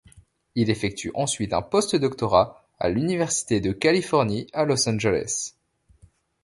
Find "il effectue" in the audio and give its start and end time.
0.55-1.11